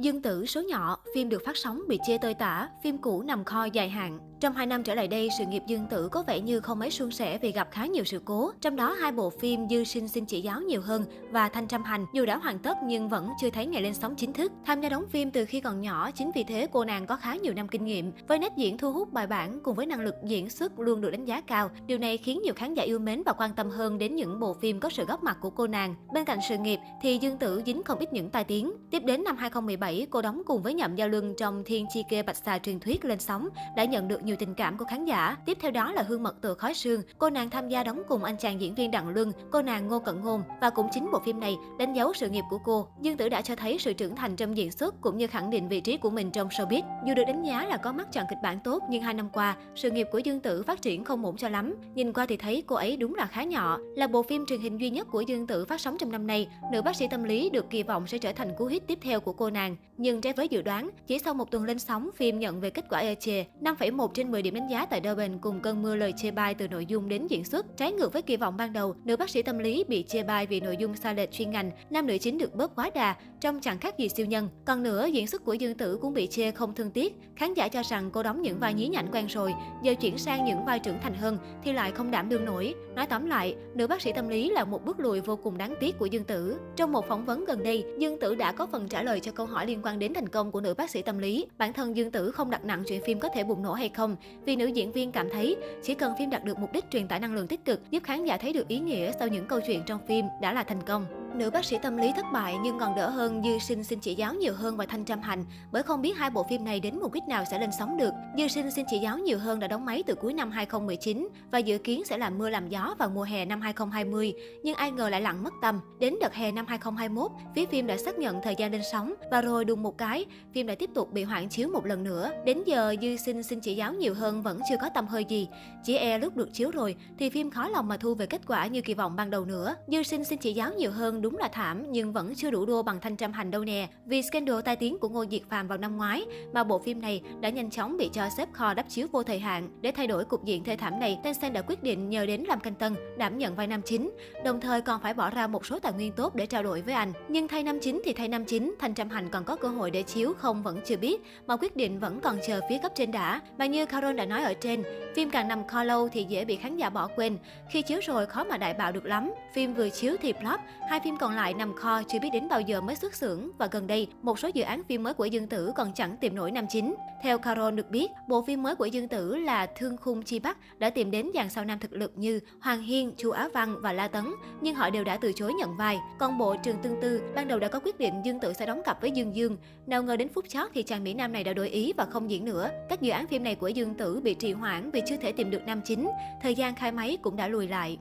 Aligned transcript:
Dương 0.00 0.22
Tử 0.22 0.46
số 0.46 0.62
nhỏ, 0.62 0.98
phim 1.14 1.28
được 1.28 1.42
phát 1.46 1.56
sóng 1.56 1.82
bị 1.88 1.98
chê 2.06 2.18
tơi 2.18 2.34
tả, 2.34 2.68
phim 2.82 2.98
cũ 2.98 3.22
nằm 3.22 3.44
kho 3.44 3.64
dài 3.64 3.88
hạn. 3.88 4.18
Trong 4.40 4.54
2 4.54 4.66
năm 4.66 4.82
trở 4.82 4.94
lại 4.94 5.08
đây, 5.08 5.28
sự 5.38 5.44
nghiệp 5.46 5.62
Dương 5.66 5.86
Tử 5.90 6.08
có 6.08 6.22
vẻ 6.26 6.40
như 6.40 6.60
không 6.60 6.78
mấy 6.78 6.90
suôn 6.90 7.10
sẻ 7.10 7.38
vì 7.38 7.52
gặp 7.52 7.68
khá 7.70 7.86
nhiều 7.86 8.04
sự 8.04 8.22
cố. 8.24 8.52
Trong 8.60 8.76
đó 8.76 8.92
hai 8.92 9.12
bộ 9.12 9.30
phim 9.30 9.68
Dư 9.68 9.84
Sinh 9.84 10.08
xin 10.08 10.24
chỉ 10.26 10.40
giáo 10.40 10.60
nhiều 10.60 10.80
hơn 10.80 11.04
và 11.30 11.48
Thanh 11.48 11.66
Trăm 11.68 11.82
Hành 11.84 12.06
dù 12.14 12.26
đã 12.26 12.36
hoàn 12.36 12.58
tất 12.58 12.76
nhưng 12.84 13.08
vẫn 13.08 13.28
chưa 13.40 13.50
thấy 13.50 13.66
ngày 13.66 13.82
lên 13.82 13.94
sóng 13.94 14.14
chính 14.16 14.32
thức. 14.32 14.52
Tham 14.64 14.80
gia 14.80 14.88
đóng 14.88 15.04
phim 15.10 15.30
từ 15.30 15.44
khi 15.44 15.60
còn 15.60 15.80
nhỏ, 15.80 16.10
chính 16.10 16.30
vì 16.34 16.44
thế 16.44 16.66
cô 16.72 16.84
nàng 16.84 17.06
có 17.06 17.16
khá 17.16 17.36
nhiều 17.36 17.54
năm 17.54 17.68
kinh 17.68 17.84
nghiệm. 17.84 18.12
Với 18.28 18.38
nét 18.38 18.52
diễn 18.56 18.78
thu 18.78 18.92
hút 18.92 19.12
bài 19.12 19.26
bản 19.26 19.60
cùng 19.62 19.74
với 19.74 19.86
năng 19.86 20.00
lực 20.00 20.14
diễn 20.24 20.50
xuất 20.50 20.78
luôn 20.78 21.00
được 21.00 21.10
đánh 21.10 21.24
giá 21.24 21.40
cao, 21.40 21.70
điều 21.86 21.98
này 21.98 22.18
khiến 22.18 22.40
nhiều 22.42 22.54
khán 22.56 22.74
giả 22.74 22.82
yêu 22.82 22.98
mến 22.98 23.22
và 23.26 23.32
quan 23.32 23.54
tâm 23.54 23.70
hơn 23.70 23.98
đến 23.98 24.16
những 24.16 24.40
bộ 24.40 24.54
phim 24.54 24.80
có 24.80 24.88
sự 24.90 25.04
góp 25.04 25.22
mặt 25.22 25.38
của 25.40 25.50
cô 25.50 25.66
nàng. 25.66 25.94
Bên 26.12 26.24
cạnh 26.24 26.38
sự 26.48 26.58
nghiệp 26.58 26.78
thì 27.02 27.18
Dương 27.18 27.38
Tử 27.38 27.62
dính 27.66 27.82
không 27.82 27.98
ít 27.98 28.12
những 28.12 28.30
tai 28.30 28.44
tiếng. 28.44 28.72
Tiếp 28.90 29.02
đến 29.04 29.24
năm 29.24 29.36
2017, 29.36 29.87
cô 30.10 30.22
đóng 30.22 30.42
cùng 30.46 30.62
với 30.62 30.74
Nhậm 30.74 30.96
Giao 30.96 31.08
Luân 31.08 31.34
trong 31.36 31.62
Thiên 31.64 31.86
Chi 31.92 32.04
Kê 32.08 32.22
Bạch 32.22 32.36
Xà 32.36 32.58
truyền 32.58 32.80
thuyết 32.80 33.04
lên 33.04 33.18
sóng 33.18 33.48
đã 33.76 33.84
nhận 33.84 34.08
được 34.08 34.22
nhiều 34.22 34.36
tình 34.38 34.54
cảm 34.54 34.78
của 34.78 34.84
khán 34.84 35.04
giả. 35.04 35.36
Tiếp 35.46 35.58
theo 35.60 35.70
đó 35.70 35.92
là 35.92 36.02
Hương 36.02 36.22
Mật 36.22 36.36
từ 36.40 36.54
Khói 36.54 36.74
Sương, 36.74 37.02
cô 37.18 37.30
nàng 37.30 37.50
tham 37.50 37.68
gia 37.68 37.84
đóng 37.84 38.02
cùng 38.08 38.24
anh 38.24 38.36
chàng 38.36 38.60
diễn 38.60 38.74
viên 38.74 38.90
Đặng 38.90 39.08
Luân, 39.08 39.32
cô 39.50 39.62
nàng 39.62 39.88
Ngô 39.88 39.98
Cận 39.98 40.20
Ngôn 40.22 40.42
và 40.60 40.70
cũng 40.70 40.88
chính 40.92 41.10
bộ 41.12 41.20
phim 41.24 41.40
này 41.40 41.56
đánh 41.78 41.94
dấu 41.94 42.12
sự 42.14 42.28
nghiệp 42.28 42.44
của 42.50 42.58
cô. 42.64 42.88
Dương 43.00 43.16
Tử 43.16 43.28
đã 43.28 43.42
cho 43.42 43.56
thấy 43.56 43.78
sự 43.78 43.92
trưởng 43.92 44.16
thành 44.16 44.36
trong 44.36 44.56
diễn 44.56 44.72
xuất 44.72 45.00
cũng 45.00 45.18
như 45.18 45.26
khẳng 45.26 45.50
định 45.50 45.68
vị 45.68 45.80
trí 45.80 45.96
của 45.96 46.10
mình 46.10 46.30
trong 46.30 46.48
showbiz. 46.48 46.82
Dù 47.06 47.14
được 47.14 47.24
đánh 47.26 47.42
giá 47.42 47.66
là 47.66 47.76
có 47.76 47.92
mắt 47.92 48.12
chọn 48.12 48.24
kịch 48.30 48.38
bản 48.42 48.58
tốt 48.64 48.82
nhưng 48.90 49.02
hai 49.02 49.14
năm 49.14 49.28
qua, 49.32 49.56
sự 49.74 49.90
nghiệp 49.90 50.06
của 50.12 50.18
Dương 50.18 50.40
Tử 50.40 50.62
phát 50.62 50.82
triển 50.82 51.04
không 51.04 51.24
ổn 51.24 51.36
cho 51.36 51.48
lắm. 51.48 51.74
Nhìn 51.94 52.12
qua 52.12 52.26
thì 52.26 52.36
thấy 52.36 52.62
cô 52.66 52.76
ấy 52.76 52.96
đúng 52.96 53.14
là 53.14 53.26
khá 53.26 53.42
nhỏ. 53.42 53.78
Là 53.96 54.06
bộ 54.06 54.22
phim 54.22 54.46
truyền 54.46 54.60
hình 54.60 54.80
duy 54.80 54.90
nhất 54.90 55.08
của 55.10 55.20
Dương 55.20 55.46
Tử 55.46 55.64
phát 55.64 55.80
sóng 55.80 55.96
trong 55.98 56.12
năm 56.12 56.26
nay, 56.26 56.48
nữ 56.72 56.82
bác 56.82 56.96
sĩ 56.96 57.06
tâm 57.10 57.24
lý 57.24 57.50
được 57.50 57.70
kỳ 57.70 57.82
vọng 57.82 58.06
sẽ 58.06 58.18
trở 58.18 58.32
thành 58.32 58.54
cú 58.58 58.66
hit 58.66 58.86
tiếp 58.86 58.98
theo 59.02 59.20
của 59.20 59.32
cô 59.32 59.50
nàng. 59.50 59.76
Nhưng 60.00 60.20
trái 60.20 60.32
với 60.32 60.48
dự 60.48 60.62
đoán, 60.62 60.90
chỉ 61.06 61.18
sau 61.18 61.34
một 61.34 61.50
tuần 61.50 61.64
lên 61.64 61.78
sóng, 61.78 62.10
phim 62.16 62.38
nhận 62.38 62.60
về 62.60 62.70
kết 62.70 62.84
quả 62.90 62.98
ê 62.98 63.14
chề, 63.14 63.44
5,1 63.60 64.08
trên 64.14 64.30
10 64.30 64.42
điểm 64.42 64.54
đánh 64.54 64.68
giá 64.70 64.86
tại 64.86 65.00
Durban 65.04 65.38
cùng 65.38 65.60
cơn 65.60 65.82
mưa 65.82 65.96
lời 65.96 66.12
chê 66.16 66.30
bai 66.30 66.54
từ 66.54 66.68
nội 66.68 66.86
dung 66.86 67.08
đến 67.08 67.26
diễn 67.26 67.44
xuất. 67.44 67.76
Trái 67.76 67.92
ngược 67.92 68.12
với 68.12 68.22
kỳ 68.22 68.36
vọng 68.36 68.56
ban 68.56 68.72
đầu, 68.72 68.94
nữ 69.04 69.16
bác 69.16 69.30
sĩ 69.30 69.42
tâm 69.42 69.58
lý 69.58 69.84
bị 69.88 70.04
chê 70.08 70.22
bai 70.22 70.46
vì 70.46 70.60
nội 70.60 70.76
dung 70.76 70.96
sai 70.96 71.14
lệch 71.14 71.32
chuyên 71.32 71.50
ngành, 71.50 71.70
nam 71.90 72.06
nữ 72.06 72.18
chính 72.18 72.38
được 72.38 72.54
bớt 72.54 72.74
quá 72.74 72.90
đà, 72.94 73.16
trông 73.40 73.60
chẳng 73.60 73.78
khác 73.78 73.98
gì 73.98 74.08
siêu 74.08 74.26
nhân. 74.26 74.48
Còn 74.64 74.82
nữa, 74.82 75.06
diễn 75.06 75.26
xuất 75.26 75.44
của 75.44 75.54
Dương 75.54 75.74
Tử 75.74 75.98
cũng 76.00 76.14
bị 76.14 76.26
chê 76.26 76.50
không 76.50 76.74
thương 76.74 76.90
tiếc. 76.90 77.16
Khán 77.36 77.54
giả 77.54 77.68
cho 77.68 77.82
rằng 77.82 78.10
cô 78.10 78.22
đóng 78.22 78.42
những 78.42 78.58
vai 78.58 78.74
nhí 78.74 78.88
nhảnh 78.88 79.08
quen 79.12 79.26
rồi, 79.26 79.54
giờ 79.82 79.94
chuyển 79.94 80.18
sang 80.18 80.44
những 80.44 80.64
vai 80.64 80.78
trưởng 80.78 81.00
thành 81.02 81.14
hơn 81.14 81.38
thì 81.64 81.72
lại 81.72 81.92
không 81.92 82.10
đảm 82.10 82.28
đương 82.28 82.44
nổi. 82.44 82.74
Nói 82.94 83.06
tóm 83.06 83.26
lại, 83.26 83.56
nữ 83.74 83.86
bác 83.86 84.02
sĩ 84.02 84.12
tâm 84.12 84.28
lý 84.28 84.50
là 84.50 84.64
một 84.64 84.84
bước 84.84 85.00
lùi 85.00 85.20
vô 85.20 85.36
cùng 85.36 85.58
đáng 85.58 85.74
tiếc 85.80 85.98
của 85.98 86.06
Dương 86.06 86.24
Tử. 86.24 86.58
Trong 86.76 86.92
một 86.92 87.08
phỏng 87.08 87.24
vấn 87.24 87.44
gần 87.44 87.62
đây, 87.62 87.84
Dương 87.98 88.20
Tử 88.20 88.34
đã 88.34 88.52
có 88.52 88.66
phần 88.66 88.88
trả 88.88 89.02
lời 89.02 89.20
cho 89.20 89.32
câu 89.32 89.46
hỏi 89.46 89.66
liên 89.68 89.80
quan 89.82 89.98
đến 89.98 90.14
thành 90.14 90.28
công 90.28 90.52
của 90.52 90.60
nữ 90.60 90.74
bác 90.74 90.90
sĩ 90.90 91.02
tâm 91.02 91.18
lý. 91.18 91.46
Bản 91.58 91.72
thân 91.72 91.96
Dương 91.96 92.10
Tử 92.10 92.30
không 92.30 92.50
đặt 92.50 92.64
nặng 92.64 92.82
chuyện 92.86 93.02
phim 93.04 93.20
có 93.20 93.28
thể 93.34 93.44
bùng 93.44 93.62
nổ 93.62 93.72
hay 93.72 93.88
không, 93.88 94.16
vì 94.44 94.56
nữ 94.56 94.66
diễn 94.66 94.92
viên 94.92 95.12
cảm 95.12 95.28
thấy 95.30 95.56
chỉ 95.82 95.94
cần 95.94 96.12
phim 96.18 96.30
đạt 96.30 96.44
được 96.44 96.58
mục 96.58 96.72
đích 96.72 96.84
truyền 96.90 97.08
tải 97.08 97.20
năng 97.20 97.34
lượng 97.34 97.46
tích 97.46 97.64
cực, 97.64 97.90
giúp 97.90 98.02
khán 98.04 98.24
giả 98.24 98.36
thấy 98.36 98.52
được 98.52 98.68
ý 98.68 98.78
nghĩa 98.78 99.12
sau 99.18 99.28
những 99.28 99.46
câu 99.46 99.60
chuyện 99.66 99.82
trong 99.86 100.06
phim 100.06 100.24
đã 100.40 100.52
là 100.52 100.62
thành 100.62 100.82
công. 100.86 101.17
Nữ 101.34 101.50
bác 101.50 101.64
sĩ 101.64 101.78
tâm 101.82 101.96
lý 101.96 102.12
thất 102.16 102.26
bại 102.32 102.56
nhưng 102.62 102.78
còn 102.78 102.94
đỡ 102.94 103.10
hơn 103.10 103.42
Dư 103.44 103.58
Sinh 103.58 103.84
xin 103.84 104.00
chỉ 104.00 104.14
giáo 104.14 104.34
nhiều 104.34 104.52
hơn 104.54 104.76
và 104.76 104.86
Thanh 104.86 105.04
Trâm 105.04 105.20
Hành 105.20 105.44
bởi 105.72 105.82
không 105.82 106.02
biết 106.02 106.16
hai 106.16 106.30
bộ 106.30 106.46
phim 106.50 106.64
này 106.64 106.80
đến 106.80 106.98
mục 107.00 107.12
đích 107.12 107.22
nào 107.28 107.44
sẽ 107.50 107.58
lên 107.58 107.70
sóng 107.78 107.96
được. 107.96 108.10
Dư 108.38 108.48
Sinh 108.48 108.70
xin 108.70 108.86
chỉ 108.90 108.98
giáo 108.98 109.18
nhiều 109.18 109.38
hơn 109.38 109.60
đã 109.60 109.68
đóng 109.68 109.84
máy 109.84 110.02
từ 110.06 110.14
cuối 110.14 110.34
năm 110.34 110.50
2019 110.50 111.28
và 111.50 111.58
dự 111.58 111.78
kiến 111.78 112.02
sẽ 112.04 112.18
làm 112.18 112.38
mưa 112.38 112.50
làm 112.50 112.68
gió 112.68 112.94
vào 112.98 113.08
mùa 113.08 113.22
hè 113.22 113.44
năm 113.44 113.60
2020, 113.60 114.34
nhưng 114.62 114.74
ai 114.74 114.90
ngờ 114.90 115.08
lại 115.08 115.20
lặng 115.20 115.42
mất 115.44 115.54
tâm. 115.62 115.80
Đến 115.98 116.14
đợt 116.20 116.34
hè 116.34 116.52
năm 116.52 116.66
2021, 116.68 117.30
phía 117.54 117.66
phim 117.66 117.86
đã 117.86 117.96
xác 117.96 118.18
nhận 118.18 118.42
thời 118.42 118.54
gian 118.58 118.72
lên 118.72 118.82
sóng 118.92 119.14
và 119.30 119.40
rồi 119.40 119.64
đùng 119.64 119.82
một 119.82 119.98
cái, 119.98 120.26
phim 120.54 120.66
đã 120.66 120.74
tiếp 120.74 120.90
tục 120.94 121.12
bị 121.12 121.22
hoãn 121.22 121.48
chiếu 121.48 121.68
một 121.68 121.86
lần 121.86 122.04
nữa. 122.04 122.30
Đến 122.44 122.62
giờ 122.66 122.94
Dư 123.02 123.16
Sinh 123.16 123.42
xin 123.42 123.60
chỉ 123.60 123.74
giáo 123.74 123.92
nhiều 123.92 124.14
hơn 124.14 124.42
vẫn 124.42 124.60
chưa 124.70 124.76
có 124.80 124.88
tâm 124.88 125.06
hơi 125.06 125.24
gì. 125.24 125.48
Chỉ 125.84 125.96
e 125.96 126.18
lúc 126.18 126.36
được 126.36 126.48
chiếu 126.52 126.70
rồi 126.70 126.96
thì 127.18 127.30
phim 127.30 127.50
khó 127.50 127.68
lòng 127.68 127.88
mà 127.88 127.96
thu 127.96 128.14
về 128.14 128.26
kết 128.26 128.40
quả 128.46 128.66
như 128.66 128.80
kỳ 128.80 128.94
vọng 128.94 129.16
ban 129.16 129.30
đầu 129.30 129.44
nữa. 129.44 129.74
Dư 129.86 130.02
Sinh 130.02 130.24
xin 130.24 130.38
chỉ 130.38 130.52
giáo 130.52 130.74
nhiều 130.74 130.90
hơn 130.90 131.17
đúng 131.22 131.36
là 131.36 131.48
thảm 131.48 131.92
nhưng 131.92 132.12
vẫn 132.12 132.34
chưa 132.34 132.50
đủ 132.50 132.66
đua 132.66 132.82
bằng 132.82 133.00
Thanh 133.00 133.16
Trăm 133.16 133.32
Hành 133.32 133.50
đâu 133.50 133.64
nè. 133.64 133.88
Vì 134.06 134.22
scandal 134.22 134.60
tai 134.64 134.76
tiếng 134.76 134.98
của 134.98 135.08
Ngô 135.08 135.24
Diệt 135.30 135.42
Phàm 135.48 135.68
vào 135.68 135.78
năm 135.78 135.96
ngoái 135.96 136.24
mà 136.52 136.64
bộ 136.64 136.78
phim 136.78 137.00
này 137.00 137.22
đã 137.40 137.48
nhanh 137.48 137.70
chóng 137.70 137.96
bị 137.96 138.10
cho 138.12 138.28
xếp 138.36 138.48
kho 138.52 138.74
đắp 138.74 138.88
chiếu 138.88 139.06
vô 139.12 139.22
thời 139.22 139.38
hạn. 139.38 139.68
Để 139.80 139.92
thay 139.92 140.06
đổi 140.06 140.24
cục 140.24 140.44
diện 140.44 140.64
thê 140.64 140.76
thảm 140.76 141.00
này, 141.00 141.18
Tencent 141.24 141.54
đã 141.54 141.62
quyết 141.62 141.82
định 141.82 142.08
nhờ 142.08 142.26
đến 142.26 142.44
làm 142.48 142.60
Canh 142.60 142.74
Tân 142.74 142.94
đảm 143.16 143.38
nhận 143.38 143.54
vai 143.54 143.66
nam 143.66 143.82
chính, 143.82 144.10
đồng 144.44 144.60
thời 144.60 144.80
còn 144.80 145.00
phải 145.00 145.14
bỏ 145.14 145.30
ra 145.30 145.46
một 145.46 145.66
số 145.66 145.78
tài 145.78 145.92
nguyên 145.92 146.12
tốt 146.12 146.34
để 146.34 146.46
trao 146.46 146.62
đổi 146.62 146.82
với 146.82 146.94
anh. 146.94 147.12
Nhưng 147.28 147.48
thay 147.48 147.62
nam 147.62 147.78
chính 147.80 148.02
thì 148.04 148.12
thay 148.12 148.28
nam 148.28 148.44
chính, 148.44 148.74
Thanh 148.78 148.94
Trăm 148.94 149.10
Hành 149.10 149.28
còn 149.28 149.44
có 149.44 149.56
cơ 149.56 149.68
hội 149.68 149.90
để 149.90 150.02
chiếu 150.02 150.32
không 150.38 150.62
vẫn 150.62 150.80
chưa 150.84 150.96
biết, 150.96 151.22
mà 151.46 151.56
quyết 151.56 151.76
định 151.76 152.00
vẫn 152.00 152.20
còn 152.20 152.38
chờ 152.46 152.60
phía 152.68 152.78
cấp 152.78 152.92
trên 152.94 153.10
đã. 153.10 153.40
Mà 153.58 153.66
như 153.66 153.86
Carol 153.86 154.14
đã 154.14 154.24
nói 154.24 154.42
ở 154.42 154.54
trên, 154.54 154.82
phim 155.16 155.30
càng 155.30 155.48
nằm 155.48 155.66
kho 155.66 155.84
lâu 155.84 156.08
thì 156.08 156.24
dễ 156.24 156.44
bị 156.44 156.56
khán 156.56 156.76
giả 156.76 156.90
bỏ 156.90 157.08
quên. 157.16 157.38
Khi 157.70 157.82
chiếu 157.82 158.00
rồi 158.02 158.26
khó 158.26 158.44
mà 158.44 158.56
đại 158.56 158.74
bạo 158.74 158.92
được 158.92 159.06
lắm. 159.06 159.32
Phim 159.54 159.74
vừa 159.74 159.88
chiếu 159.90 160.16
thì 160.22 160.32
flop, 160.32 160.58
hai 160.90 161.00
phim 161.00 161.07
Phim 161.08 161.16
còn 161.16 161.36
lại 161.36 161.54
nằm 161.54 161.74
kho 161.74 162.02
chưa 162.02 162.18
biết 162.18 162.28
đến 162.32 162.48
bao 162.48 162.60
giờ 162.60 162.80
mới 162.80 162.96
xuất 162.96 163.14
xưởng 163.14 163.50
và 163.58 163.66
gần 163.66 163.86
đây 163.86 164.08
một 164.22 164.38
số 164.38 164.48
dự 164.54 164.62
án 164.62 164.82
phim 164.88 165.02
mới 165.02 165.14
của 165.14 165.24
Dương 165.24 165.46
Tử 165.46 165.72
còn 165.76 165.92
chẳng 165.94 166.16
tìm 166.16 166.34
nổi 166.34 166.50
nam 166.50 166.66
chính. 166.68 166.94
Theo 167.22 167.38
Carol 167.38 167.74
được 167.74 167.90
biết, 167.90 168.10
bộ 168.28 168.42
phim 168.42 168.62
mới 168.62 168.74
của 168.74 168.86
Dương 168.86 169.08
Tử 169.08 169.36
là 169.36 169.66
Thương 169.66 169.96
khung 169.96 170.22
chi 170.22 170.38
bắc 170.38 170.78
đã 170.78 170.90
tìm 170.90 171.10
đến 171.10 171.30
dàn 171.34 171.50
sao 171.50 171.64
nam 171.64 171.78
thực 171.78 171.92
lực 171.92 172.12
như 172.16 172.40
Hoàng 172.60 172.82
Hiên, 172.82 173.12
Chu 173.16 173.30
Á 173.30 173.48
Văn 173.54 173.76
và 173.80 173.92
La 173.92 174.08
Tấn, 174.08 174.24
nhưng 174.60 174.74
họ 174.74 174.90
đều 174.90 175.04
đã 175.04 175.16
từ 175.16 175.32
chối 175.32 175.54
nhận 175.54 175.76
vai. 175.76 175.98
Còn 176.18 176.38
bộ 176.38 176.56
Trường 176.62 176.76
Tương 176.82 177.00
Tư 177.02 177.20
ban 177.34 177.48
đầu 177.48 177.58
đã 177.58 177.68
có 177.68 177.80
quyết 177.84 177.98
định 177.98 178.14
Dương 178.24 178.40
Tử 178.40 178.52
sẽ 178.52 178.66
đóng 178.66 178.82
cặp 178.84 179.00
với 179.00 179.10
Dương 179.10 179.36
Dương, 179.36 179.56
nào 179.86 180.02
ngờ 180.02 180.16
đến 180.16 180.28
phút 180.34 180.48
chót 180.48 180.70
thì 180.74 180.82
chàng 180.82 181.04
mỹ 181.04 181.14
nam 181.14 181.32
này 181.32 181.44
đã 181.44 181.52
đổi 181.52 181.68
ý 181.68 181.92
và 181.96 182.04
không 182.04 182.30
diễn 182.30 182.44
nữa. 182.44 182.70
Các 182.88 183.02
dự 183.02 183.10
án 183.10 183.26
phim 183.26 183.44
này 183.44 183.54
của 183.54 183.68
Dương 183.68 183.94
Tử 183.94 184.20
bị 184.20 184.34
trì 184.34 184.52
hoãn 184.52 184.90
vì 184.90 185.02
chưa 185.06 185.16
thể 185.16 185.32
tìm 185.32 185.50
được 185.50 185.62
nam 185.66 185.80
chính, 185.84 186.10
thời 186.42 186.54
gian 186.54 186.74
khai 186.74 186.92
máy 186.92 187.18
cũng 187.22 187.36
đã 187.36 187.48
lùi 187.48 187.68
lại. 187.68 187.98